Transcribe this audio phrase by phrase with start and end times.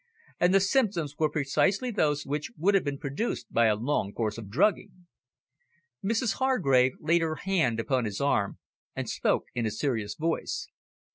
[0.39, 4.39] And the symptoms were precisely those which would have been produced by a long course
[4.39, 5.05] of drugging."
[6.03, 8.57] Mrs Hargrave laid her hand upon his arm,
[8.95, 10.67] and spoke in a serious voice.